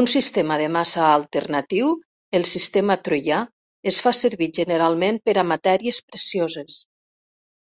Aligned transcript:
Un 0.00 0.08
sistema 0.14 0.58
de 0.62 0.66
massa 0.74 1.06
alternatiu, 1.12 1.88
el 2.40 2.46
sistema 2.52 2.98
troià, 3.10 3.40
es 3.94 4.04
fa 4.08 4.16
servir 4.22 4.52
generalment 4.62 5.24
per 5.30 5.40
a 5.46 5.50
matèries 5.56 6.06
precioses. 6.14 6.82